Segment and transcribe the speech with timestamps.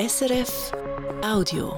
[0.00, 0.70] SRF
[1.24, 1.76] Audio.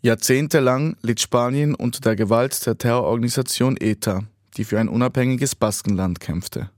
[0.00, 4.22] Jahrzehntelang litt Spanien unter der Gewalt der Terrororganisation ETA,
[4.56, 6.70] die für ein unabhängiges Baskenland kämpfte.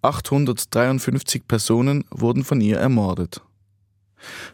[0.00, 3.42] 853 Personen wurden von ihr ermordet.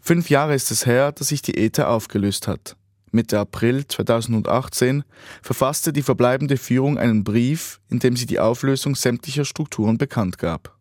[0.01, 2.77] Fünf Jahre ist es her, dass sich die ETA aufgelöst hat.
[3.13, 5.05] Mitte April 2018
[5.43, 10.77] verfasste die verbleibende Führung einen Brief, in dem sie die Auflösung sämtlicher Strukturen bekannt gab.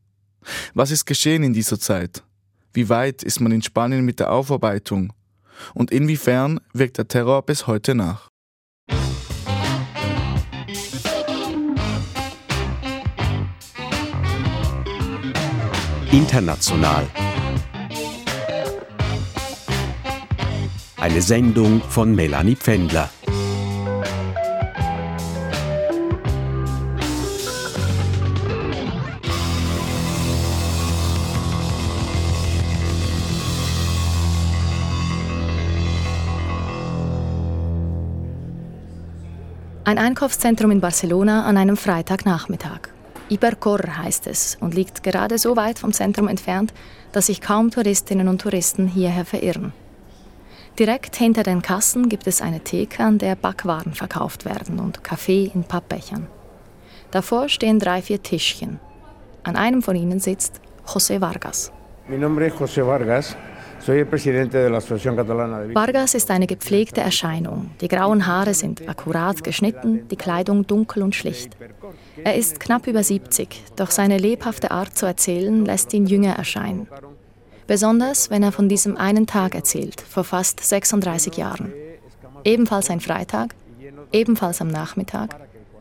[0.73, 2.23] Was ist geschehen in dieser Zeit?
[2.73, 5.11] Wie weit ist man in Spanien mit der Aufarbeitung?
[5.73, 8.29] Und inwiefern wirkt der Terror bis heute nach?
[16.11, 17.07] International.
[20.97, 23.09] Eine Sendung von Melanie Pfändler.
[39.91, 42.87] Ein Einkaufszentrum in Barcelona an einem Freitagnachmittag.
[43.27, 46.73] Ibercor heißt es und liegt gerade so weit vom Zentrum entfernt,
[47.11, 49.73] dass sich kaum Touristinnen und Touristen hierher verirren.
[50.79, 55.51] Direkt hinter den Kassen gibt es eine Theke, an der Backwaren verkauft werden und Kaffee
[55.53, 56.27] in Pappbechern.
[57.11, 58.79] Davor stehen drei, vier Tischchen.
[59.43, 61.69] An einem von ihnen sitzt José Vargas.
[62.07, 63.35] Mi nombre es José Vargas.
[65.73, 67.71] Vargas ist eine gepflegte Erscheinung.
[67.81, 71.57] Die grauen Haare sind akkurat geschnitten, die Kleidung dunkel und schlicht.
[72.23, 76.87] Er ist knapp über 70, doch seine lebhafte Art zu erzählen lässt ihn jünger erscheinen.
[77.65, 81.73] Besonders, wenn er von diesem einen Tag erzählt, vor fast 36 Jahren.
[82.43, 83.55] Ebenfalls ein Freitag,
[84.11, 85.35] ebenfalls am Nachmittag,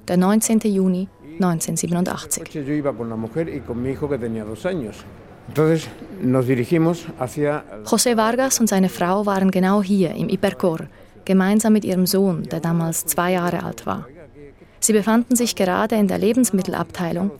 [0.08, 0.60] der 19.
[0.60, 1.08] Juni
[1.40, 2.44] 1987.
[7.84, 10.80] José Vargas und seine Frau waren genau hier im Ipercor,
[11.24, 14.06] gemeinsam mit ihrem Sohn, der damals zwei Jahre alt war.
[14.80, 17.32] Sie befanden sich gerade in der Lebensmittelabteilung,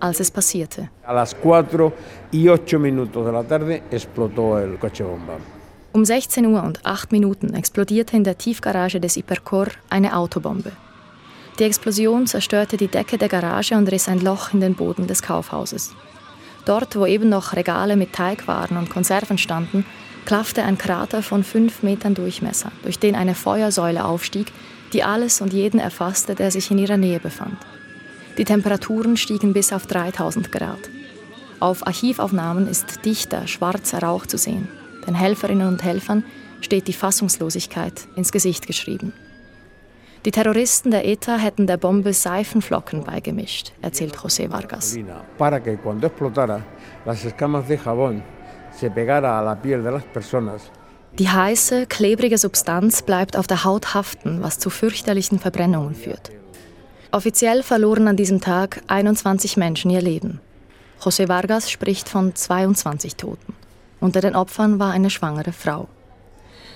[0.00, 0.88] als es passierte.
[5.92, 10.72] Um 16 Uhr und 8 Minuten explodierte in der Tiefgarage des Ipercor eine Autobombe.
[11.58, 15.20] Die Explosion zerstörte die Decke der Garage und riss ein Loch in den Boden des
[15.20, 15.94] Kaufhauses.
[16.64, 19.84] Dort, wo eben noch Regale mit Teigwaren und Konserven standen,
[20.24, 24.52] klaffte ein Krater von fünf Metern Durchmesser, durch den eine Feuersäule aufstieg,
[24.92, 27.56] die alles und jeden erfasste, der sich in ihrer Nähe befand.
[28.38, 30.78] Die Temperaturen stiegen bis auf 3000 Grad.
[31.58, 34.68] Auf Archivaufnahmen ist dichter, schwarzer Rauch zu sehen.
[35.06, 36.24] Den Helferinnen und Helfern
[36.60, 39.12] steht die Fassungslosigkeit ins Gesicht geschrieben.
[40.26, 44.94] Die Terroristen der ETA hätten der Bombe Seifenflocken beigemischt, erzählt José Vargas.
[51.18, 56.30] Die heiße, klebrige Substanz bleibt auf der Haut haften, was zu fürchterlichen Verbrennungen führt.
[57.12, 60.40] Offiziell verloren an diesem Tag 21 Menschen ihr Leben.
[61.00, 63.54] José Vargas spricht von 22 Toten.
[64.00, 65.88] Unter den Opfern war eine schwangere Frau.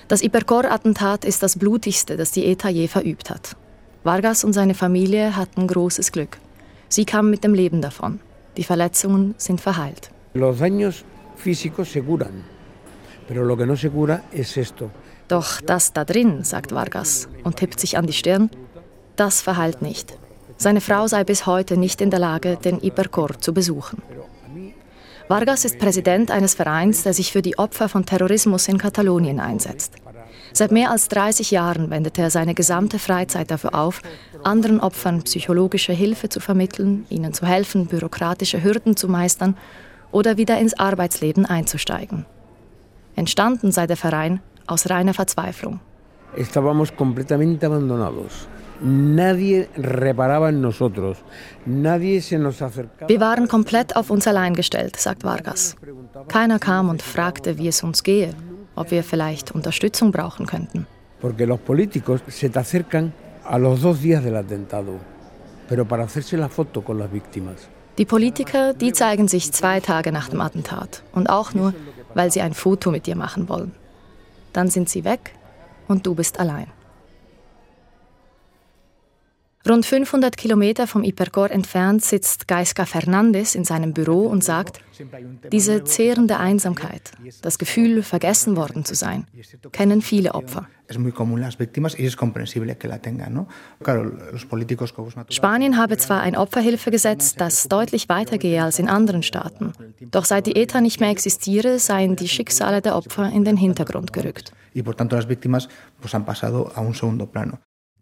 [0.07, 3.55] Das Ipercor-Attentat ist das blutigste, das die ETA je verübt hat.
[4.03, 6.37] Vargas und seine Familie hatten großes Glück.
[6.89, 8.19] Sie kamen mit dem Leben davon.
[8.55, 10.11] Die Verletzungen sind verheilt.
[10.35, 11.03] Los daños
[11.37, 12.43] físicos se curan,
[13.27, 14.91] pero lo que no se cura es esto.
[15.27, 18.51] Doch das da drin, sagt Vargas und tippt sich an die Stirn,
[19.15, 20.15] das verheilt nicht.
[20.57, 24.03] Seine Frau sei bis heute nicht in der Lage, den Ipercor zu besuchen.
[25.27, 29.95] Vargas ist Präsident eines Vereins, der sich für die Opfer von Terrorismus in Katalonien einsetzt.
[30.53, 34.03] Seit mehr als 30 Jahren wendet er seine gesamte Freizeit dafür auf,
[34.43, 39.57] anderen Opfern psychologische Hilfe zu vermitteln, ihnen zu helfen, bürokratische Hürden zu meistern
[40.11, 42.27] oder wieder ins Arbeitsleben einzusteigen.
[43.15, 45.79] Entstanden sei der Verein aus reiner Verzweiflung.
[46.37, 48.47] Estábamos completamente abandonados.
[48.81, 51.17] Nadie reparaba en nosotros.
[51.65, 53.07] Nadie se nos acercaba.
[53.07, 55.75] Wir waren komplett auf uns allein gestellt, sagt Vargas.
[56.27, 58.33] Keiner kam und fragte, wie es uns gehe,
[58.75, 60.87] ob wir vielleicht Unterstützung brauchen könnten.
[61.21, 63.13] Porque los políticos se te acercan
[63.43, 64.99] a los dos días del atentado,
[65.69, 67.67] pero para hacerse la foto con las víctimas.
[67.97, 71.73] Die Politiker, die zeigen sich zwei Tage nach dem Attentat und auch nur,
[72.13, 73.71] weil sie ein Foto mit dir machen wollen.
[74.51, 75.31] Dann sind sie weg
[75.87, 76.67] und du bist allein.
[79.67, 84.79] Rund 500 Kilometer vom Hipercor entfernt sitzt Gaisca Fernandez in seinem Büro und sagt,
[85.51, 89.25] diese zehrende Einsamkeit, das Gefühl, vergessen worden zu sein,
[89.71, 90.67] kennen viele Opfer.
[95.29, 99.73] Spanien habe zwar ein Opferhilfegesetz, das deutlich weitergehe als in anderen Staaten,
[100.11, 104.13] doch seit die ETA nicht mehr existiere, seien die Schicksale der Opfer in den Hintergrund
[104.13, 104.51] gerückt.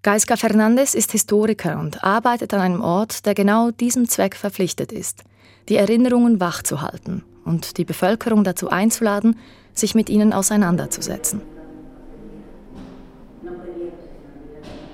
[0.04, 5.24] Gaisca Fernandez ist Historiker und arbeitet an einem Ort, der genau diesem Zweck verpflichtet ist,
[5.70, 9.40] die Erinnerungen wachzuhalten und die Bevölkerung dazu einzuladen,
[9.74, 11.42] sich mit ihnen auseinanderzusetzen.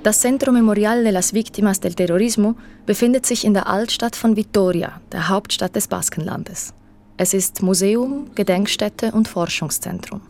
[0.04, 2.54] Das Centro Memorial de las Víctimas del Terrorismo
[2.86, 6.76] befindet sich in der Altstadt von Vitoria, der Hauptstadt des Baskenlandes.
[7.18, 10.22] Es ist Museum, Gedenkstätte und Forschungszentrum.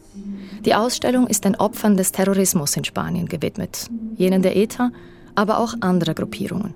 [0.65, 4.91] Die Ausstellung ist den Opfern des Terrorismus in Spanien gewidmet, jenen der ETA,
[5.35, 6.73] aber auch anderer Gruppierungen.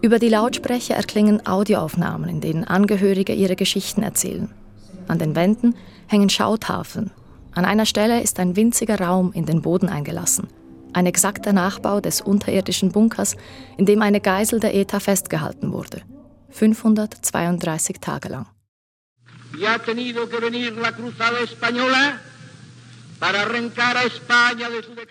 [0.00, 4.50] Über die Lautsprecher erklingen Audioaufnahmen, in denen Angehörige ihre Geschichten erzählen.
[5.08, 5.74] An den Wänden
[6.06, 7.10] hängen Schautafeln.
[7.52, 10.48] An einer Stelle ist ein winziger Raum in den Boden eingelassen.
[10.92, 13.36] Ein exakter Nachbau des unterirdischen Bunkers,
[13.76, 16.02] in dem eine Geisel der ETA festgehalten wurde.
[16.50, 18.46] 532 Tage lang.
[19.54, 22.20] Y tenido que venir la cruzada española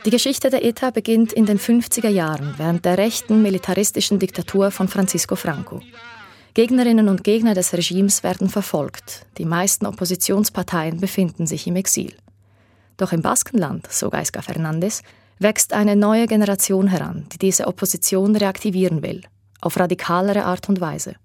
[0.06, 4.88] die Geschichte der ETA beginnt in den 50er Jahren während der rechten militaristischen Diktatur von
[4.88, 5.82] Francisco Franco.
[6.54, 9.26] Gegnerinnen und Gegner des Regimes werden verfolgt.
[9.38, 12.14] Die meisten Oppositionsparteien befinden sich im Exil.
[12.98, 15.02] Doch im Baskenland, so Gaisca Fernandez,
[15.40, 19.24] wächst eine neue Generation heran, die diese Opposition reaktivieren will,
[19.62, 21.16] auf radikalere Art und Weise.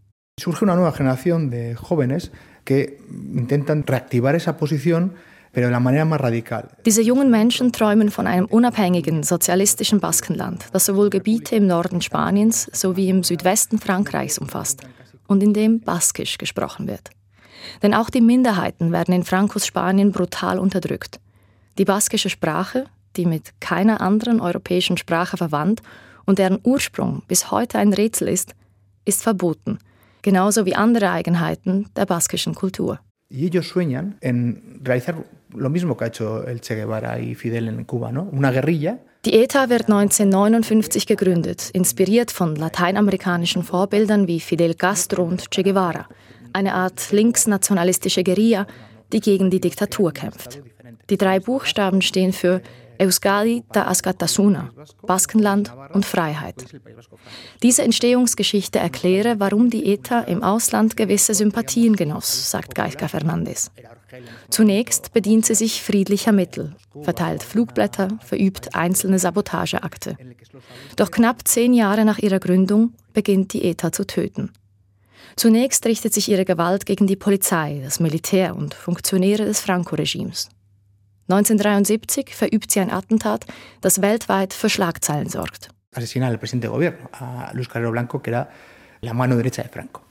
[0.41, 2.31] Surge una nueva generación de jóvenes
[2.65, 2.99] que
[3.35, 5.13] intentan reactivar esa posición
[6.87, 12.71] diese jungen Menschen träumen von einem unabhängigen, sozialistischen Baskenland, das sowohl Gebiete im Norden Spaniens
[12.73, 14.83] sowie im Südwesten Frankreichs umfasst
[15.27, 17.11] und in dem Baskisch gesprochen wird.
[17.83, 21.19] Denn auch die Minderheiten werden in Frankos Spanien brutal unterdrückt.
[21.79, 22.85] Die baskische Sprache,
[23.17, 25.83] die mit keiner anderen europäischen Sprache verwandt
[26.27, 28.55] und deren Ursprung bis heute ein Rätsel ist,
[29.05, 29.79] ist verboten,
[30.23, 33.01] genauso wie andere Eigenheiten der baskischen Kultur.
[33.31, 35.25] Y ellos sueñan en realizar
[35.55, 38.29] lo mismo que ha hecho el Che Guevara y Fidel en Cuba, ¿no?
[38.33, 38.99] Una guerrilla.
[39.25, 46.09] Die ETA wird 1959 gegründet, inspiriert von lateinamerikanischen Vorbildern wie Fidel Castro und Che Guevara,
[46.53, 48.67] eine Art linksnationalistische Guerilla,
[49.13, 50.63] die gegen die Diktatur kämpft.
[51.11, 52.63] Die drei Buchstaben stehen für
[53.01, 54.71] Euskadi da Askatasuna,
[55.03, 56.67] Baskenland und Freiheit.
[57.63, 63.71] Diese Entstehungsgeschichte erkläre, warum die ETA im Ausland gewisse Sympathien genoss, sagt Gaisca Fernandez.
[64.51, 70.17] Zunächst bedient sie sich friedlicher Mittel, verteilt Flugblätter, verübt einzelne Sabotageakte.
[70.97, 74.51] Doch knapp zehn Jahre nach ihrer Gründung beginnt die ETA zu töten.
[75.37, 80.51] Zunächst richtet sich ihre Gewalt gegen die Polizei, das Militär und Funktionäre des Franco-Regimes.
[81.33, 83.47] 1973 verübt sie ein Attentat,
[83.81, 85.69] das weltweit für Schlagzeilen sorgt.
[85.93, 88.49] Asesinar al presidente de gobierno, a Luis Carrero Blanco, que era
[89.01, 90.03] la mano derecha de Franco.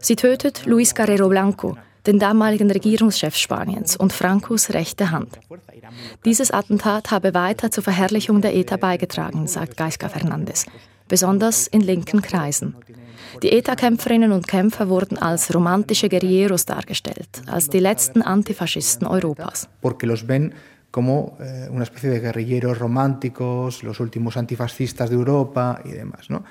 [0.00, 1.76] Sie tötet Luis Carrero Blanco,
[2.06, 5.38] den damaligen Regierungschef Spaniens und Francos rechte Hand.
[6.24, 10.66] Dieses Attentat habe weiter zur Verherrlichung der ETA beigetragen, sagt Gaisca Fernandez,
[11.08, 12.76] besonders in linken Kreisen.
[13.42, 19.68] Die ETA-Kämpferinnen und Kämpfer wurden als romantische Guerilleros dargestellt, als die letzten Antifaschisten Europas.
[20.90, 26.42] como eh, una especie de guerrilleros románticos, los últimos antifascistas de Europa y demás, ¿no?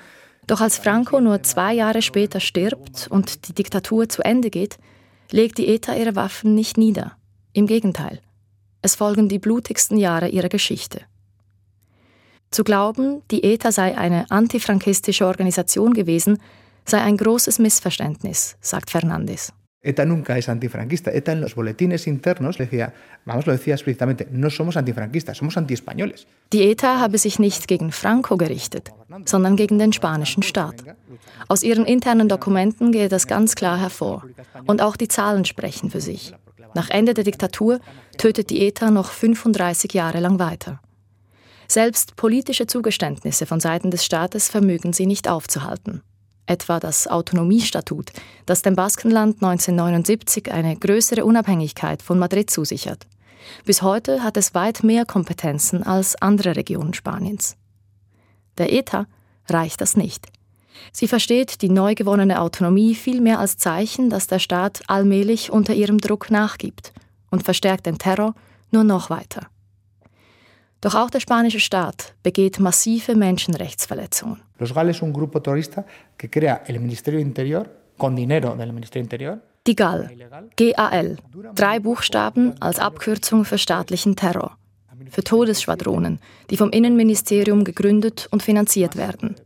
[0.46, 4.78] Doch als Franco nur zwei Jahre später stirbt und die Diktatur zu Ende geht,
[5.30, 7.12] legt die ETA ihre Waffen nicht nieder.
[7.52, 8.20] Im Gegenteil.
[8.82, 11.02] Es folgen die blutigsten Jahre ihrer Geschichte.
[12.50, 16.38] Zu glauben, die ETA sei eine antifrankistische Organisation gewesen,
[16.84, 19.52] sei ein großes Missverständnis, sagt Fernandes.
[19.82, 21.10] ETA nunca es antifranquista.
[21.10, 22.92] ETA en los boletines internos decía,
[23.24, 26.26] vamos, lo decía explícitamente, no somos antifranquistas, somos antiespañoles.
[26.52, 28.92] Die ETA habe sich nicht gegen Franco gerichtet,
[29.24, 30.84] sondern gegen den spanischen Staat.
[31.48, 34.24] Aus ihren internen Dokumenten geht das ganz klar hervor.
[34.66, 36.34] Und auch die Zahlen sprechen für sich.
[36.74, 37.80] Nach Ende der Diktatur
[38.18, 40.80] tötet die ETA noch 35 Jahre lang weiter.
[41.68, 46.02] Selbst politische Zugeständnisse von Seiten des Staates vermögen sie nicht aufzuhalten
[46.50, 48.10] etwa das Autonomiestatut,
[48.44, 53.06] das dem Baskenland 1979 eine größere Unabhängigkeit von Madrid zusichert.
[53.64, 57.56] Bis heute hat es weit mehr Kompetenzen als andere Regionen Spaniens.
[58.58, 59.06] Der ETA
[59.48, 60.26] reicht das nicht.
[60.92, 65.98] Sie versteht die neu gewonnene Autonomie vielmehr als Zeichen, dass der Staat allmählich unter ihrem
[65.98, 66.92] Druck nachgibt
[67.30, 68.34] und verstärkt den Terror
[68.70, 69.46] nur noch weiter.
[70.80, 74.40] Doch auch der spanische Staat begeht massive Menschenrechtsverletzungen.
[74.58, 75.84] Los GAL es un grupo terrorista
[76.16, 77.68] que crea el Ministerio Interior
[77.98, 79.38] con dinero del Ministerio Interior.
[79.66, 80.10] Die GAL,
[80.56, 81.18] GAL,
[81.54, 84.56] drei Buchstaben als Abkürzung für staatlichen Terror,
[85.10, 86.18] für Todesschwadronen,
[86.48, 89.36] die vom Innenministerium gegründet und finanziert werden.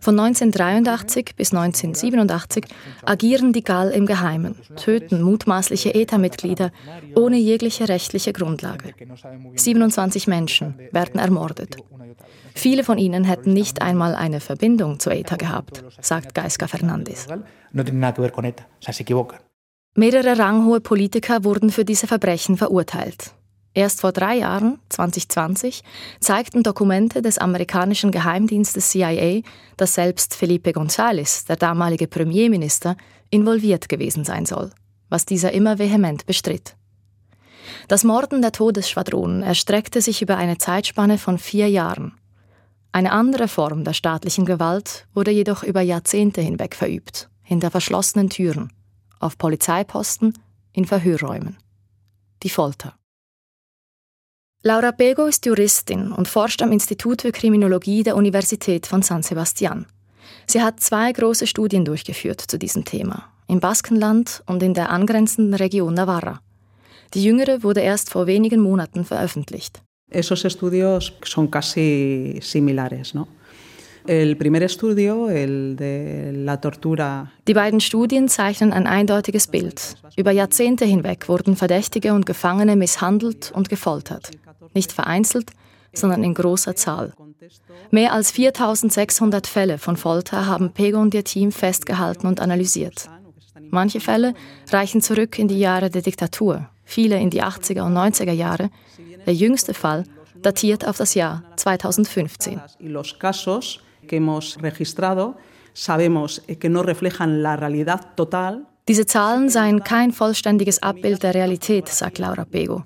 [0.00, 2.64] Von 1983 bis 1987
[3.04, 6.70] agieren die GAL im Geheimen, töten mutmaßliche ETA-Mitglieder
[7.14, 8.94] ohne jegliche rechtliche Grundlage.
[9.54, 11.76] 27 Menschen werden ermordet.
[12.54, 17.26] Viele von ihnen hätten nicht einmal eine Verbindung zu ETA gehabt, sagt Gaisca Fernandes.
[19.94, 23.34] Mehrere ranghohe Politiker wurden für diese Verbrechen verurteilt.
[23.74, 25.82] Erst vor drei Jahren, 2020,
[26.20, 29.40] zeigten Dokumente des amerikanischen Geheimdienstes CIA,
[29.78, 32.96] dass selbst Felipe González, der damalige Premierminister,
[33.30, 34.70] involviert gewesen sein soll,
[35.08, 36.76] was dieser immer vehement bestritt.
[37.88, 42.12] Das Morden der Todesschwadronen erstreckte sich über eine Zeitspanne von vier Jahren.
[42.92, 48.70] Eine andere Form der staatlichen Gewalt wurde jedoch über Jahrzehnte hinweg verübt, hinter verschlossenen Türen,
[49.18, 50.34] auf Polizeiposten,
[50.74, 51.56] in Verhörräumen.
[52.42, 52.94] Die Folter.
[54.64, 59.86] Laura Pego ist Juristin und forscht am Institut für Kriminologie der Universität von San Sebastian.
[60.46, 65.54] Sie hat zwei große Studien durchgeführt zu diesem Thema, im Baskenland und in der angrenzenden
[65.54, 66.38] Region Navarra.
[67.12, 69.82] Die jüngere wurde erst vor wenigen Monaten veröffentlicht.
[70.08, 73.26] Esos estudios son casi similares, ¿no?
[74.06, 77.30] El primer estudio, el de la tortura.
[77.46, 79.96] Die beiden Studien zeichnen ein eindeutiges Bild.
[80.16, 84.30] Über Jahrzehnte hinweg wurden Verdächtige und Gefangene misshandelt und gefoltert.
[84.74, 85.50] Nicht vereinzelt,
[85.92, 87.12] sondern in großer Zahl.
[87.90, 93.08] Mehr als 4600 Fälle von Folter haben Pego und ihr Team festgehalten und analysiert.
[93.70, 94.34] Manche Fälle
[94.70, 98.70] reichen zurück in die Jahre der Diktatur, viele in die 80er und 90er Jahre.
[99.26, 100.04] Der jüngste Fall
[100.40, 102.60] datiert auf das Jahr 2015
[104.06, 105.36] que hemos registrado
[105.72, 108.66] sabemos que no reflejan la realidad total.
[108.88, 112.84] Diese Zahlen seien kein vollständiges Abbild der Realität, sagt Laura Pego.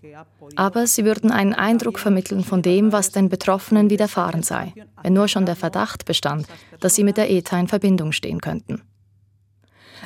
[0.55, 5.29] Aber sie würden einen Eindruck vermitteln von dem, was den Betroffenen widerfahren sei, wenn nur
[5.29, 6.47] schon der Verdacht bestand,
[6.81, 8.83] dass sie mit der ETA in Verbindung stehen könnten.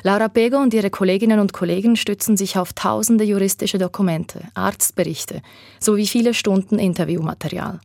[0.03, 5.41] Laura Pego und ihre Kolleginnen und Kollegen stützen sich auf tausende juristische Dokumente, Arztberichte
[5.79, 7.81] sowie viele Stunden Interviewmaterial.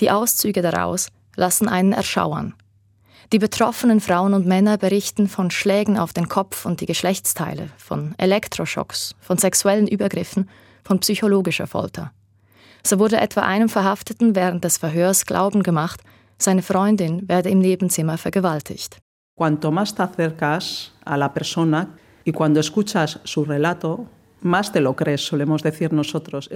[0.00, 2.54] Die Auszüge daraus lassen einen erschauern.
[3.30, 8.14] Die betroffenen Frauen und Männer berichten von Schlägen auf den Kopf und die Geschlechtsteile, von
[8.16, 10.48] Elektroschocks, von sexuellen Übergriffen,
[10.82, 12.12] von psychologischer Folter.
[12.82, 16.00] So wurde etwa einem Verhafteten während des Verhörs Glauben gemacht,
[16.38, 18.96] seine Freundin werde im Nebenzimmer vergewaltigt.
[19.36, 21.88] Cuanto más te acercas a la persona
[22.24, 24.06] y cuando escuchas su relato,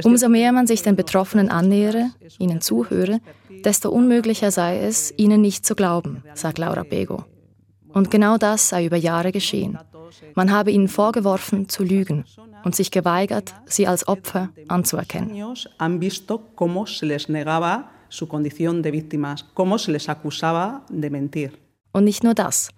[0.05, 3.21] Umso mehr man sich den Betroffenen annähere, ihnen zuhöre,
[3.65, 7.25] desto unmöglicher sei es, ihnen nicht zu glauben, sagt Laura Bego.
[7.93, 9.79] Und genau das sei über Jahre geschehen.
[10.35, 12.25] Man habe ihnen vorgeworfen, zu lügen
[12.65, 15.31] und sich geweigert, sie als Opfer anzuerkennen.
[21.93, 22.69] Und nicht nur das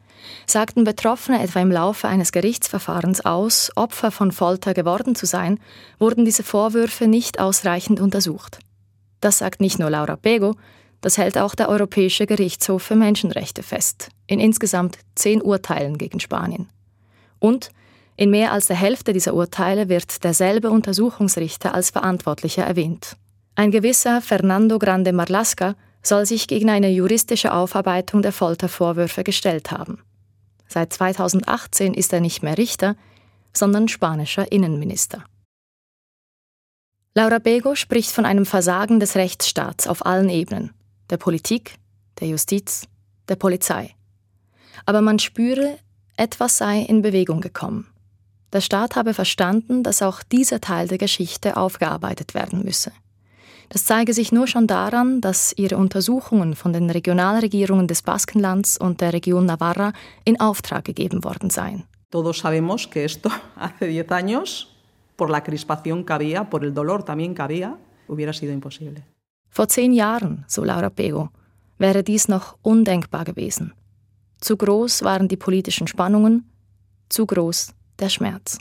[0.46, 5.58] sagten Betroffene etwa im Laufe eines Gerichtsverfahrens aus, Opfer von Folter geworden zu sein,
[5.98, 8.58] wurden diese Vorwürfe nicht ausreichend untersucht.
[9.20, 10.54] Das sagt nicht nur Laura Pego,
[11.00, 16.68] das hält auch der Europäische Gerichtshof für Menschenrechte fest, in insgesamt zehn Urteilen gegen Spanien.
[17.38, 17.70] Und
[18.16, 23.16] in mehr als der Hälfte dieser Urteile wird derselbe Untersuchungsrichter als Verantwortlicher erwähnt.
[23.56, 25.74] Ein gewisser Fernando Grande Marlasca
[26.06, 30.02] soll sich gegen eine juristische Aufarbeitung der Foltervorwürfe gestellt haben.
[30.68, 32.96] Seit 2018 ist er nicht mehr Richter,
[33.52, 35.24] sondern spanischer Innenminister.
[37.14, 40.72] Laura Bego spricht von einem Versagen des Rechtsstaats auf allen Ebenen,
[41.10, 41.76] der Politik,
[42.18, 42.88] der Justiz,
[43.28, 43.94] der Polizei.
[44.84, 45.78] Aber man spüre,
[46.16, 47.86] etwas sei in Bewegung gekommen.
[48.52, 52.92] Der Staat habe verstanden, dass auch dieser Teil der Geschichte aufgearbeitet werden müsse.
[53.68, 59.00] Das zeige sich nur schon daran, dass ihre Untersuchungen von den Regionalregierungen des Baskenlands und
[59.00, 59.92] der Region Navarra
[60.24, 61.84] in Auftrag gegeben worden seien.
[62.10, 64.68] Todos sabemos que esto hace 10 años,
[65.16, 67.76] por la crispación que había, por el dolor también que había,
[68.08, 69.02] hubiera sido imposible.
[69.50, 71.30] Vor zehn Jahren, so Laura Pego,
[71.78, 73.72] wäre dies noch undenkbar gewesen.
[74.40, 76.44] Zu groß waren die politischen Spannungen,
[77.08, 78.58] zu groß der Schmerz.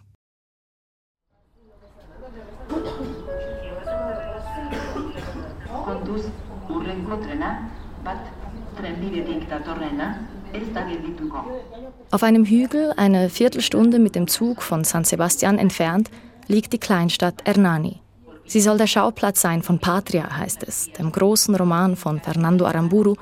[12.12, 16.12] Auf einem Hügel, eine Viertelstunde mit dem Zug von San Sebastian entfernt,
[16.48, 18.02] liegt die Kleinstadt Hernani.
[18.46, 23.16] Sie soll der Schauplatz sein von Patria, heißt es, dem großen Roman von Fernando Aramburu,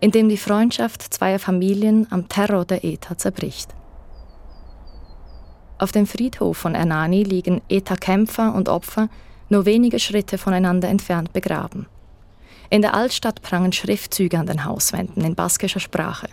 [0.00, 3.74] in dem die Freundschaft zweier Familien am Terror der ETA zerbricht.
[5.78, 9.08] Auf dem Friedhof von Ernani liegen ETA-Kämpfer und Opfer
[9.48, 11.86] nur wenige Schritte voneinander entfernt begraben.
[12.70, 16.28] In der Altstadt prangen Schriftzüge an den Hauswänden in baskischer Sprache.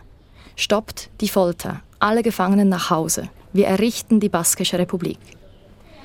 [0.56, 3.30] Stoppt die Folter, alle Gefangenen nach Hause.
[3.54, 5.20] Wir errichten die Baskische Republik.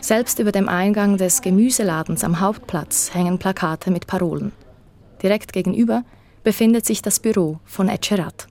[0.01, 4.53] Selbst über dem Eingang des Gemüseladens am Hauptplatz hängen Plakate mit Parolen.
[5.23, 6.05] Direkt gegenüber
[6.45, 8.47] befindet sich das Büro von Etcherat.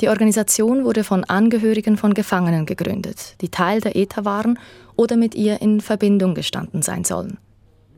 [0.00, 4.58] Die Organisation wurde von Angehörigen von Gefangenen gegründet, die Teil der ETA waren
[4.96, 7.38] oder mit ihr in Verbindung gestanden sein sollen.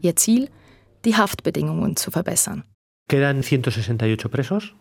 [0.00, 0.48] Ihr Ziel,
[1.04, 2.64] die Haftbedingungen zu verbessern.
[3.10, 4.76] Quedan 168 presos.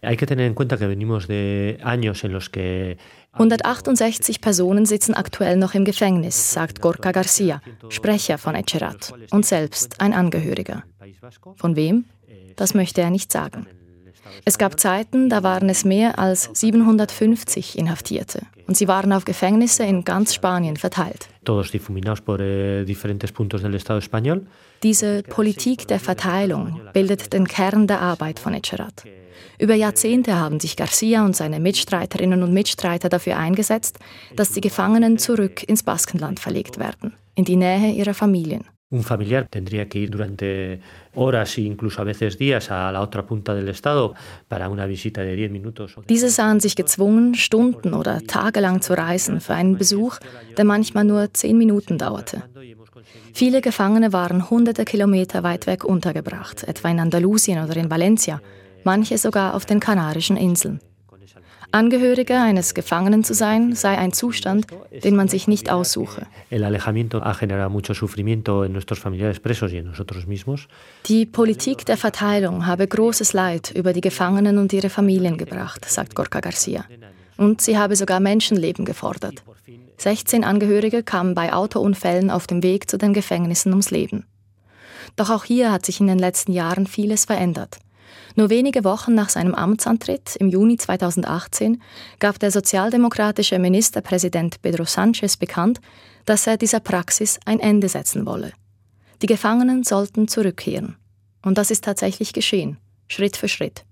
[0.00, 2.98] Hay que tener en cuenta que venimos de años en los que
[3.36, 10.00] 168 Personen sitzen aktuell noch im Gefängnis, sagt Gorka Garcia, Sprecher von Echerat und selbst
[10.00, 10.84] ein Angehöriger.
[11.56, 12.04] Von wem?
[12.54, 13.66] Das möchte er nicht sagen.
[14.44, 19.84] Es gab Zeiten, da waren es mehr als 750 Inhaftierte und sie waren auf Gefängnisse
[19.84, 21.28] in ganz Spanien verteilt.
[21.46, 22.84] Eh,
[24.82, 29.04] Diese Politik der Verteilung bildet den Kern der Arbeit von Echerat.
[29.58, 33.98] Über Jahrzehnte haben sich Garcia und seine Mitstreiterinnen und Mitstreiter dafür eingesetzt,
[34.34, 38.64] dass die Gefangenen zurück ins Baskenland verlegt werden, in die Nähe ihrer Familien.
[38.94, 40.80] Un familiar tendría que ir durante
[41.16, 44.14] horas e incluso a veces días a la otra punta del Estado
[44.46, 45.96] para una visita de 10 minutos.
[46.08, 50.20] Diese sahen sich gezwungen, Stunden oder tagelang zu reisen für einen Besuch,
[50.56, 52.44] der manchmal nur zehn Minuten dauerte.
[53.32, 58.40] Viele Gefangene waren hunderte Kilometer weit weg untergebracht, etwa in Andalusien oder in Valencia,
[58.84, 60.78] manche sogar auf den Kanarischen Inseln.
[61.74, 64.68] Angehöriger eines Gefangenen zu sein, sei ein Zustand,
[65.02, 66.24] den man sich nicht aussuche.
[71.06, 76.14] Die Politik der Verteilung habe großes Leid über die Gefangenen und ihre Familien gebracht, sagt
[76.14, 76.84] Gorka Garcia.
[77.38, 79.42] Und sie habe sogar Menschenleben gefordert.
[79.96, 84.26] 16 Angehörige kamen bei Autounfällen auf dem Weg zu den Gefängnissen ums Leben.
[85.16, 87.78] Doch auch hier hat sich in den letzten Jahren vieles verändert.
[88.36, 91.80] Nur wenige Wochen nach seinem Amtsantritt im Juni 2018
[92.18, 95.80] gab der sozialdemokratische Ministerpräsident Pedro Sanchez bekannt,
[96.24, 98.52] dass er dieser Praxis ein Ende setzen wolle.
[99.22, 100.96] Die Gefangenen sollten zurückkehren.
[101.44, 103.84] Und das ist tatsächlich geschehen, Schritt für Schritt.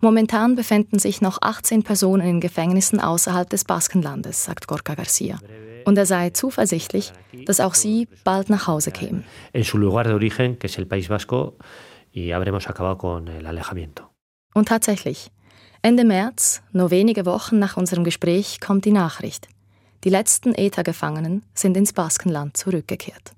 [0.00, 5.38] Momentan befinden sich noch 18 Personen in Gefängnissen außerhalb des Baskenlandes, sagt Gorka Garcia.
[5.84, 7.12] Und er sei zuversichtlich,
[7.46, 9.24] dass auch sie bald nach Hause kämen.
[9.52, 11.54] En su lugar de origen, que es el País Vasco,
[12.12, 14.10] y habremos acabado con el alejamiento.
[14.54, 15.30] Und tatsächlich,
[15.82, 19.48] Ende März, nur wenige Wochen nach unserem Gespräch, kommt die Nachricht.
[20.04, 23.32] Die letzten ETA-Gefangenen sind ins Baskenland zurückgekehrt.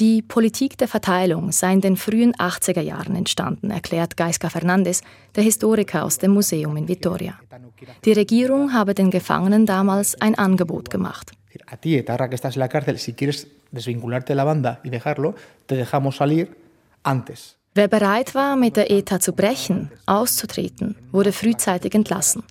[0.00, 5.02] Die Politik der Verteilung sei in den frühen 80er Jahren entstanden, erklärt Gaisca Fernandes,
[5.36, 7.38] der Historiker aus dem Museum in Vitoria.
[8.04, 11.30] Die Regierung habe den Gefangenen damals ein Angebot gemacht.
[11.66, 14.90] A ti, etarra que estás en la cárcel, si quieres desvincularte de la banda y
[14.90, 15.36] dejarlo,
[15.66, 16.63] te dejamos salir
[17.04, 17.56] antes.
[17.76, 22.44] Wer bereit war, mit der ETA zu brechen, auszutreten, wurde frühzeitig entlassen.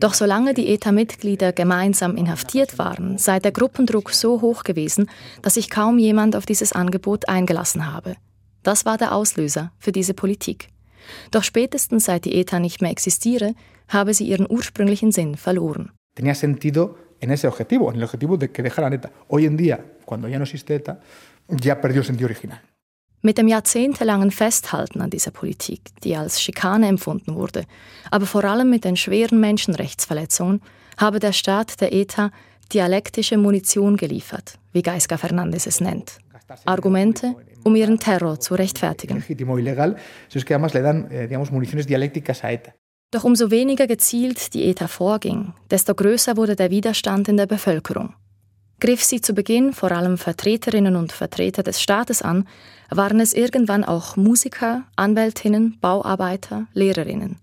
[0.00, 5.10] Doch solange die ETA-Mitglieder gemeinsam inhaftiert waren, sei der Gruppendruck so hoch gewesen,
[5.42, 8.16] dass sich kaum jemand auf dieses Angebot eingelassen habe.
[8.62, 10.68] Das war der Auslöser für diese Politik.
[11.30, 13.54] Doch spätestens seit die ETA nicht mehr existiere,
[13.88, 15.92] habe sie ihren ursprünglichen Sinn verloren.
[16.14, 19.10] Tenía sentido en ese objetivo, en el objetivo de que dejaran ETA.
[19.28, 21.00] Hoy en día, cuando ya no existe ETA,
[21.48, 22.62] ya perdió el sentido original.
[23.26, 27.64] Mit dem jahrzehntelangen Festhalten an dieser Politik, die als Schikane empfunden wurde,
[28.10, 30.60] aber vor allem mit den schweren Menschenrechtsverletzungen,
[30.98, 32.30] habe der Staat der ETA
[32.70, 36.18] dialektische Munition geliefert, wie Gaisca Fernandes es nennt.
[36.66, 37.34] Argumente,
[37.64, 39.24] um ihren Terror zu rechtfertigen.
[39.26, 39.34] Eh,
[43.10, 48.12] Doch umso weniger gezielt die ETA vorging, desto größer wurde der Widerstand in der Bevölkerung.
[48.80, 52.46] Griff sie zu Beginn vor allem Vertreterinnen und Vertreter des Staates an,
[52.90, 57.38] waren es irgendwann auch Musiker, Anwältinnen, Bauarbeiter, Lehrerinnen.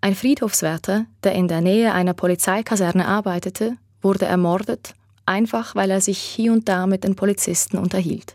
[0.00, 4.94] Ein Friedhofswärter, der in der Nähe einer Polizeikaserne arbeitete, wurde ermordet,
[5.26, 8.34] einfach weil er sich hier und da mit den Polizisten unterhielt.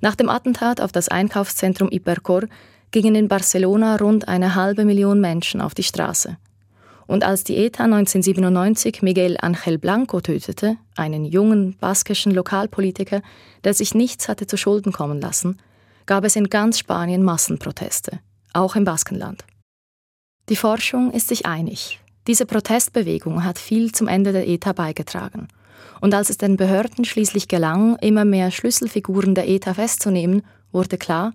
[0.00, 2.44] Nach dem Attentat auf das Einkaufszentrum Ipercor
[2.90, 6.38] gingen in Barcelona rund eine halbe Million Menschen auf die Straße.
[7.10, 13.20] Und als die ETA 1997 Miguel Ángel Blanco tötete, einen jungen baskischen Lokalpolitiker,
[13.64, 15.58] der sich nichts hatte zu Schulden kommen lassen,
[16.06, 18.20] gab es in ganz Spanien Massenproteste,
[18.52, 19.44] auch im Baskenland.
[20.48, 21.98] Die Forschung ist sich einig.
[22.28, 25.48] Diese Protestbewegung hat viel zum Ende der ETA beigetragen.
[26.00, 31.32] Und als es den Behörden schließlich gelang, immer mehr Schlüsselfiguren der ETA festzunehmen, wurde klar,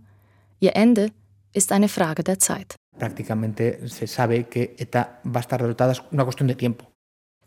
[0.61, 1.11] ihr Ende
[1.51, 2.77] ist eine Frage der Zeit.
[2.97, 6.85] Prácticamente se sabe que ETA va a estar derrotada, es una cuestión de tiempo.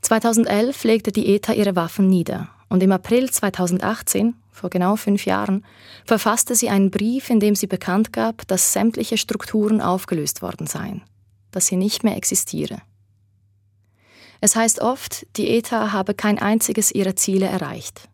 [0.02, 5.64] 2011 legte die ETA ihre Waffen nieder und im April 2018, vor genau fünf Jahren,
[6.04, 11.02] verfasste sie einen Brief, in dem sie bekannt gab, dass sämtliche Strukturen aufgelöst worden seien,
[11.50, 12.82] dass sie nicht mehr existiere.
[14.40, 18.08] Es heißt oft, die ETA habe kein einziges ihrer Ziele erreicht.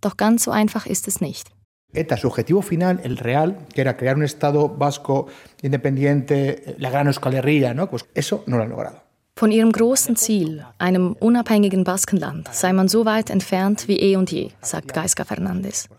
[0.00, 1.50] Doch ganz so einfach ist es nicht.
[1.92, 5.26] ETA, su objetivo final, el real, que era crear un Estado vasco
[5.62, 7.88] independiente, la gran Euskal Herria, ¿no?
[7.88, 9.06] pues eso no lo han logrado.
[9.38, 14.32] Von ihrem großen Ziel, einem unabhängigen Baskenland, sei man so weit entfernt wie eh und
[14.32, 15.90] je, sagt Gaisca Fernandes.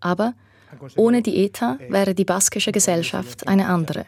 [0.00, 0.32] Aber
[0.96, 4.06] ohne die ETA wäre die baskische Gesellschaft eine andere.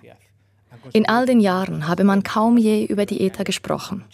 [0.94, 4.04] In all den Jahren habe man kaum je über die ETA gesprochen.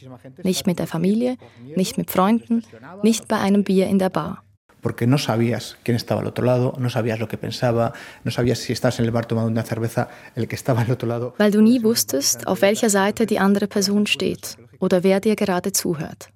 [0.43, 1.37] Nicht mit der Familie,
[1.77, 2.65] nicht mit Freunden,
[3.03, 4.44] nicht bei einem Bier in der Bar.
[4.85, 8.59] Porque no sabías quién estaba al otro lado, no sabías lo que pensaba, no sabías
[8.59, 11.35] si estabas en el bar tomando una cerveza, el que estaba al otro lado.
[11.39, 15.73] Weil du nie wusstest, auf welcher Seite die andere Person steht oder wer dir gerade
[15.73, 16.29] zuhört.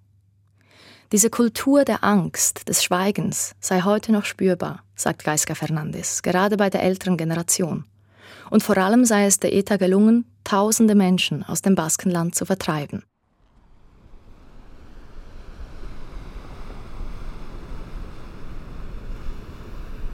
[1.12, 6.70] Diese Kultur der Angst, des Schweigens sei heute noch spürbar, sagt Geiska Fernandes, gerade bei
[6.70, 7.84] der älteren Generation.
[8.50, 13.02] Und vor allem sei es der ETA gelungen, tausende Menschen aus dem Baskenland zu vertreiben.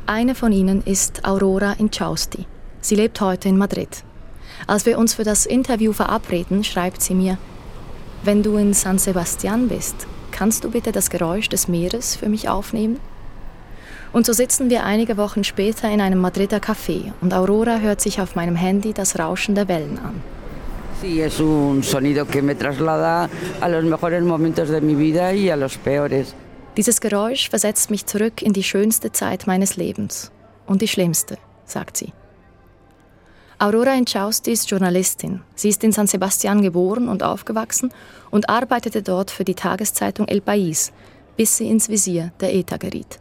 [0.06, 2.44] Eine von ihnen ist Aurora Inchausti.
[2.82, 4.04] Sie lebt heute in Madrid.
[4.66, 7.38] Als wir uns für das Interview verabreden, schreibt sie mir,
[8.22, 12.50] wenn du in San Sebastian bist, kannst du bitte das Geräusch des Meeres für mich
[12.50, 13.00] aufnehmen?
[14.12, 18.20] Und so sitzen wir einige Wochen später in einem Madrider Café und Aurora hört sich
[18.20, 20.20] auf meinem Handy das Rauschen der Wellen an.
[21.00, 25.48] Sí, es un sonido que me traslada a los mejores momentos de mi vida y
[25.48, 26.34] a los peores.
[26.76, 30.32] Dieses Geräusch versetzt mich zurück in die schönste Zeit meines Lebens
[30.66, 32.12] und die schlimmste, sagt sie.
[33.58, 35.42] Aurora Inchausti ist Journalistin.
[35.54, 37.92] Sie ist in San Sebastian geboren und aufgewachsen
[38.32, 40.90] und arbeitete dort für die Tageszeitung El País,
[41.36, 43.20] bis sie ins Visier der ETA geriet.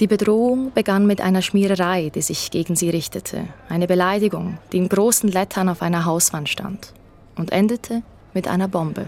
[0.00, 4.88] Die Bedrohung begann mit einer Schmiererei, die sich gegen sie richtete, eine Beleidigung, die in
[4.88, 6.92] großen Lettern auf einer Hauswand stand,
[7.36, 8.02] und endete
[8.34, 9.06] mit einer Bombe.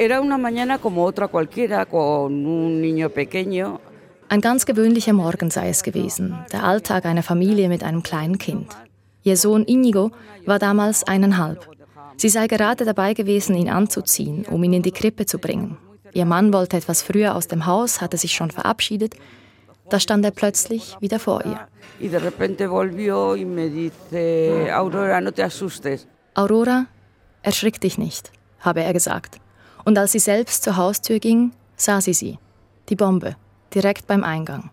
[0.00, 3.82] Era una mañana como otra cualquiera con un niño pequeño.
[4.30, 8.68] Ein ganz gewöhnlicher Morgen sei es gewesen, der Alltag einer Familie mit einem kleinen Kind.
[9.24, 10.10] Ihr Sohn Inigo
[10.46, 11.68] war damals eineinhalb.
[12.16, 15.76] Sie sei gerade dabei gewesen, ihn anzuziehen, um ihn in die Krippe zu bringen.
[16.14, 19.16] Ihr Mann wollte etwas früher aus dem Haus, hatte sich schon verabschiedet.
[19.90, 21.60] Da stand er plötzlich wieder vor ihr.
[26.32, 26.86] Aurora,
[27.42, 29.39] erschrick dich nicht, habe er gesagt.
[29.84, 32.38] Und als sie selbst zur Haustür ging, sah sie sie,
[32.88, 33.36] die Bombe,
[33.74, 34.70] direkt beim Eingang.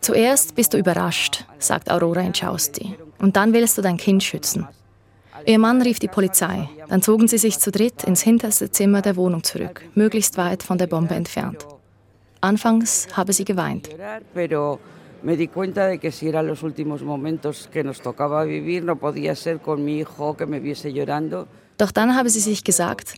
[0.00, 4.66] Zuerst bist du überrascht, sagt Aurora Inchausti, und dann willst du dein Kind schützen.
[5.46, 6.68] Ihr Mann rief die Polizei.
[6.88, 10.78] Dann zogen sie sich zu dritt ins hinterste Zimmer der Wohnung zurück, möglichst weit von
[10.78, 11.66] der Bombe entfernt.
[12.40, 13.90] Anfangs habe sie geweint.
[15.24, 18.96] Me di cuenta de que si eran los últimos momentos que nos tocaba vivir, no
[18.96, 21.48] podía ser con mi hijo que me viese llorando.
[21.78, 23.14] Doch dann habe sie sich gesagt,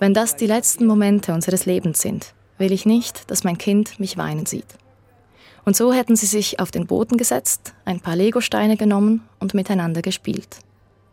[0.00, 4.16] wenn das die letzten Momente unseres Lebens sind, will ich nicht, dass mein Kind mich
[4.16, 4.66] weinen sieht.
[5.64, 10.02] Und so hätten sie sich auf den Boden gesetzt, ein paar Legosteine genommen und miteinander
[10.02, 10.58] gespielt,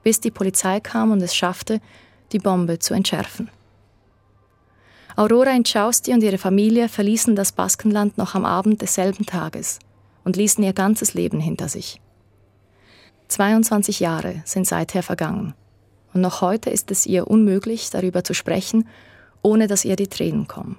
[0.01, 1.81] bis die Polizei kam und es schaffte,
[2.31, 3.51] die Bombe zu entschärfen.
[5.15, 9.77] Aurora Inchausti und ihre Familie verließen das Baskenland noch am Abend desselben Tages
[10.23, 12.01] und ließen ihr ganzes Leben hinter sich.
[13.27, 15.53] 22 Jahre sind seither vergangen
[16.13, 18.87] und noch heute ist es ihr unmöglich, darüber zu sprechen,
[19.41, 20.77] ohne dass ihr die Tränen kommen.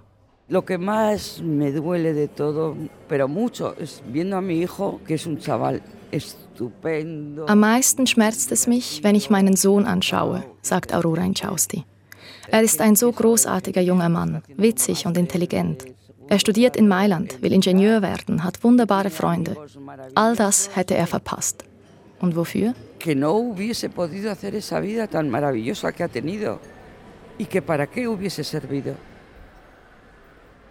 [0.48, 2.76] Lo que más me duele de todo,
[3.08, 7.46] pero mucho, es viendo a mi hijo, que es un chaval estupendo.
[7.46, 11.84] Am meisten schmerzt es mich, wenn ich meinen Sohn anschaue, sagt Aurora Inchausti.
[12.48, 15.86] Er ist ein so großartiger junger Mann, witzig und intelligent.
[16.32, 19.54] Er studiert in Mailand, will Ingenieur werden, hat wunderbare Freunde.
[20.14, 21.66] All das hätte er verpasst.
[22.20, 22.72] Und wofür?
[22.98, 26.58] Que no hubiese podido hacer esa vida tan maravillosa que ha tenido.
[27.36, 28.94] Y que para qué hubiese servido.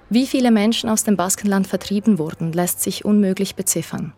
[0.09, 4.13] Wie viele Menschen aus dem Baskenland vertrieben wurden, lässt sich unmöglich beziffern.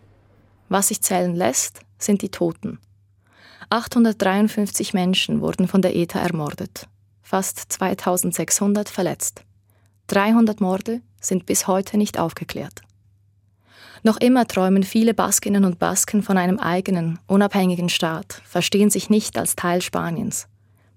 [0.70, 2.78] Was sich zählen lässt, sind die Toten.
[3.68, 6.88] 853 Menschen wurden von der ETA ermordet,
[7.20, 9.44] fast 2600 verletzt.
[10.08, 12.82] 300 Morde sind bis heute nicht aufgeklärt.
[14.02, 19.38] Noch immer träumen viele Baskinnen und Basken von einem eigenen, unabhängigen Staat, verstehen sich nicht
[19.38, 20.46] als Teil Spaniens.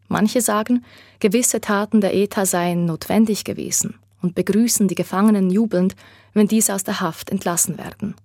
[0.09, 0.83] Manche sagen,
[1.19, 5.95] gewisse Taten der ETA seien notwendig gewesen und begrüßen die Gefangenen jubelnd,
[6.33, 8.15] wenn diese aus der Haft entlassen werden.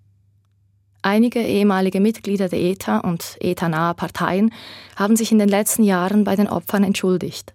[1.02, 4.52] Einige ehemalige Mitglieder der ETA und ETA-nahe Parteien
[4.96, 7.52] haben sich in den letzten Jahren bei den Opfern entschuldigt.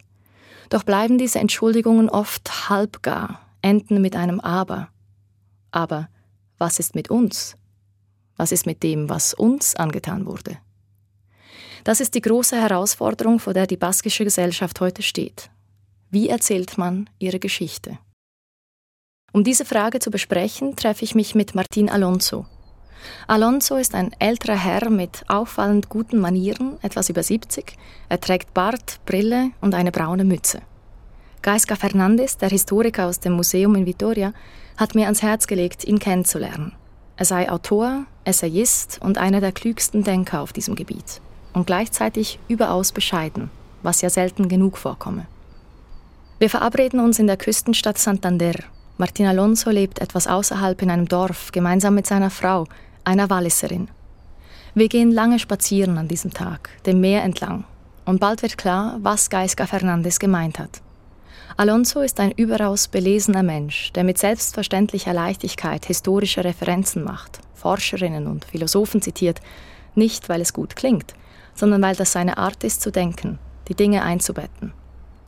[0.70, 4.90] Doch bleiben diese Entschuldigungen oft halbgar, enden mit einem Aber.
[5.72, 6.10] Aber
[6.58, 7.56] was ist mit uns?
[8.36, 10.58] Was ist mit dem, was uns angetan wurde?
[11.84, 15.50] Das ist die große Herausforderung, vor der die baskische Gesellschaft heute steht.
[16.10, 17.98] Wie erzählt man ihre Geschichte?
[19.34, 22.46] Um diese Frage zu besprechen, treffe ich mich mit Martin Alonso.
[23.28, 27.78] Alonso ist ein älterer Herr mit auffallend guten Manieren, etwas über 70.
[28.10, 30.62] Er trägt Bart, Brille und eine braune Mütze.
[31.42, 34.34] Gaisca Fernandes, der Historiker aus dem Museum in Vitoria,
[34.76, 36.74] hat mir ans Herz gelegt, ihn kennenzulernen.
[37.16, 41.22] Er sei Autor, Essayist und einer der klügsten Denker auf diesem Gebiet.
[41.54, 43.50] Und gleichzeitig überaus bescheiden,
[43.82, 45.26] was ja selten genug vorkomme.
[46.40, 48.54] Wir verabreden uns in der Küstenstadt Santander.
[49.00, 52.66] Martin Alonso lebt etwas außerhalb in einem Dorf, gemeinsam mit seiner Frau,
[53.04, 53.90] einer Walliserin.
[54.74, 57.64] Wir gehen lange spazieren an diesem Tag, dem Meer entlang.
[58.06, 60.82] Und bald wird klar, was Gaisca Fernandes gemeint hat.
[61.58, 68.46] Alonso ist ein überaus belesener Mensch, der mit selbstverständlicher Leichtigkeit historische Referenzen macht, Forscherinnen und
[68.46, 69.42] Philosophen zitiert,
[69.94, 71.14] nicht weil es gut klingt,
[71.54, 74.74] sondern weil das seine Art ist zu denken, die Dinge einzubetten.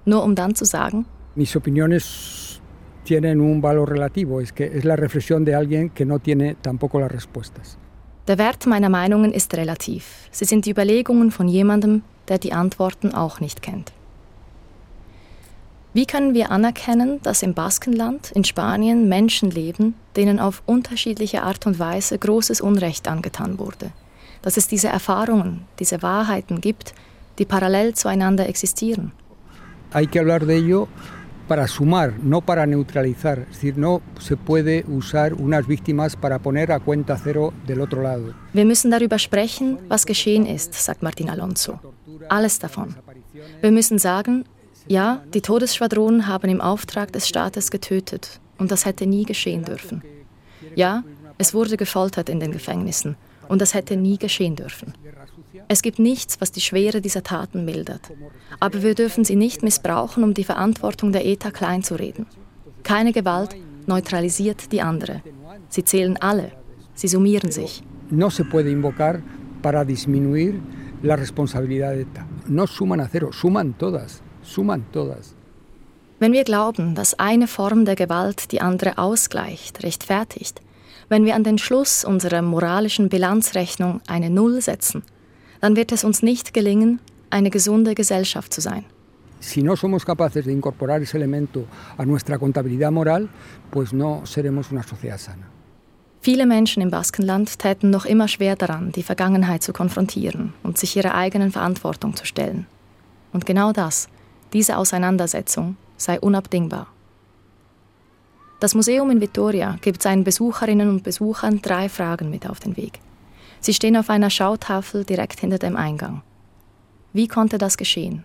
[0.05, 1.05] Nur um dann zu sagen,
[1.35, 2.48] Mis opiniones
[3.09, 6.99] tienen un valor relativo, es que es la reflexión de alguien que no tiene tampoco
[6.99, 7.79] las respuestas.
[8.27, 10.29] Der Wert meiner Meinungen ist relativ.
[10.29, 13.91] Sie sind die Überlegungen von jemandem, der die Antworten auch nicht kennt.
[15.91, 21.65] Wie können wir anerkennen, dass im Baskenland, in Spanien Menschen leben, denen auf unterschiedliche Art
[21.65, 23.91] und Weise großes Unrecht angetan wurde?
[24.43, 26.93] Dass es diese Erfahrungen, diese Wahrheiten gibt,
[27.39, 29.13] die parallel zueinander existieren?
[29.91, 30.87] Hay que hablar de ello
[31.49, 33.39] para sumar, no para neutralizar.
[33.39, 38.03] Es decir, no se puede usar unas víctimas para poner a cuenta cero del otro
[38.03, 38.35] lado.
[38.53, 41.79] Wir müssen darüber sprechen, was geschehen ist, sagt Martin Alonso.
[42.29, 42.95] Alles davon.
[43.61, 44.45] Wir müssen sagen,
[44.87, 50.03] ja, die Todesschwadronen haben im Auftrag des Staates getötet und das hätte nie geschehen dürfen.
[50.75, 51.03] Ja,
[51.39, 53.15] es wurde gefoltert in den Gefängnissen
[53.47, 54.93] und das hätte nie geschehen dürfen.
[55.67, 58.11] Es gibt nichts, was die Schwere dieser Taten mildert.
[58.59, 62.25] Aber wir dürfen sie nicht missbrauchen, um die Verantwortung der ETA kleinzureden.
[62.83, 65.21] Keine Gewalt neutralisiert die andere.
[65.69, 66.51] Sie zählen alle.
[66.93, 67.83] Sie summieren sich.
[68.09, 69.21] No se puede invocar
[69.61, 70.55] para disminuir
[71.03, 72.25] la responsabilidad de ETA.
[72.47, 74.21] No suman a cero, suman todas.
[74.43, 75.35] suman todas.
[76.19, 80.61] Wenn wir glauben, dass eine Form der Gewalt die andere ausgleicht, rechtfertigt,
[81.07, 85.03] wenn wir an den Schluss unserer moralischen Bilanzrechnung eine Null setzen,
[85.61, 88.85] dann wird es uns nicht gelingen, eine gesunde Gesellschaft zu sein.
[89.41, 91.65] Si no somos capaces de incorporar ese elemento
[91.97, 93.29] a nuestra contabilidad moral,
[93.71, 95.47] pues no seremos una sociedad sana.
[96.21, 100.97] Viele Menschen im Baskenland täten noch immer schwer daran, die Vergangenheit zu konfrontieren und sich
[100.97, 102.67] ihrer eigenen Verantwortung zu stellen.
[103.31, 104.09] Und genau das
[104.51, 106.87] diese Auseinandersetzung sei unabdingbar.
[108.59, 112.99] Das Museum in Vitoria gibt seinen Besucherinnen und Besuchern drei Fragen mit auf den Weg.
[113.61, 116.21] Sie stehen auf einer Schautafel direkt hinter dem Eingang.
[117.13, 118.23] Wie konnte das geschehen?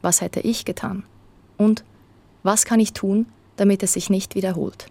[0.00, 1.04] Was hätte ich getan?
[1.56, 1.84] Und
[2.42, 4.86] was kann ich tun, damit es sich nicht wiederholt?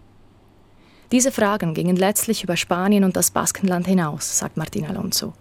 [1.10, 5.34] Diese Fragen gingen letztlich über Spanien und das Baskenland hinaus, sagt Martin Alonso.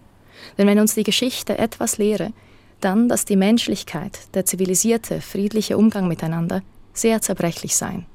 [0.57, 2.33] Denn wenn uns die Geschichte etwas lehre,
[2.81, 6.61] dann, dass die Menschlichkeit, der zivilisierte, friedliche Umgang miteinander
[6.93, 8.05] sehr zerbrechlich seien.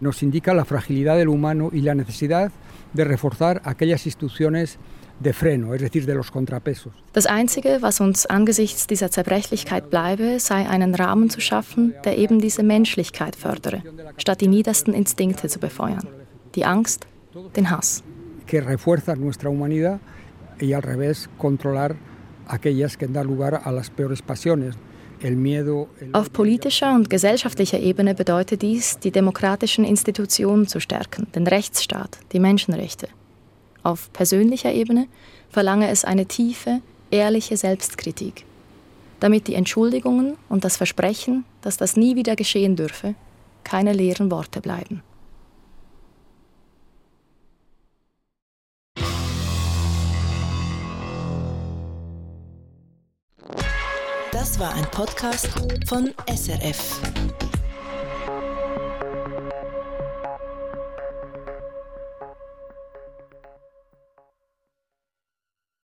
[0.00, 2.52] Nos indica la fragilidad del humano y la necesidad
[2.92, 4.78] de reforzar aquellas instituciones
[5.20, 6.92] de freno, es decir, de los contrapesos.
[7.12, 12.40] Das Einzige, was uns angesichts dieser Zerbrechlichkeit bleibe, sei einen Rahmen zu schaffen, der eben
[12.40, 13.82] diese Menschlichkeit fördere,
[14.16, 16.06] statt die niedersten Instinkte zu befeuern.
[16.54, 17.06] Die Angst,
[17.56, 18.02] den Hass.
[18.46, 20.00] Que refuerza nuestra humanidad
[20.60, 21.96] y al revés controlar
[22.46, 24.76] aquellas que dan lugar a las peores pasiones.
[26.12, 32.38] Auf politischer und gesellschaftlicher Ebene bedeutet dies, die demokratischen Institutionen zu stärken, den Rechtsstaat, die
[32.38, 33.08] Menschenrechte.
[33.82, 35.06] Auf persönlicher Ebene
[35.50, 38.44] verlange es eine tiefe, ehrliche Selbstkritik,
[39.20, 43.14] damit die Entschuldigungen und das Versprechen, dass das nie wieder geschehen dürfe,
[43.64, 45.02] keine leeren Worte bleiben.
[54.32, 55.48] Das war ein Podcast
[55.86, 57.00] von SRF.